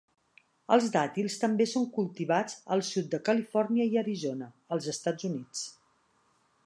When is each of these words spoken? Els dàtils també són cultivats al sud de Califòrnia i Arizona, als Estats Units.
Els 0.75 0.85
dàtils 0.93 1.35
també 1.43 1.67
són 1.73 1.85
cultivats 1.97 2.55
al 2.77 2.83
sud 2.87 3.11
de 3.11 3.21
Califòrnia 3.29 3.87
i 3.93 4.01
Arizona, 4.05 4.49
als 4.77 4.89
Estats 4.97 5.29
Units. 5.31 5.63